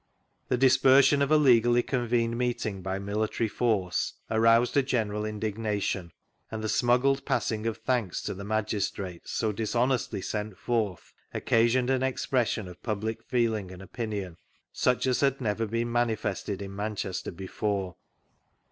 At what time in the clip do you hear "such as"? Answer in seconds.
14.73-15.19